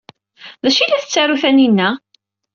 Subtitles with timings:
[0.63, 1.89] D acu ay la tettaru Taninna?